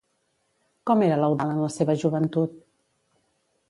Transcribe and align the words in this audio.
Com 0.91 1.05
era 1.09 1.21
l'Eudald 1.21 1.55
en 1.59 1.63
la 1.67 1.71
seva 1.77 1.99
joventut? 2.07 2.61